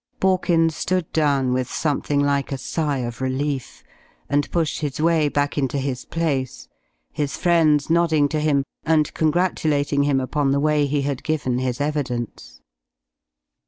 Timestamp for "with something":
1.53-2.19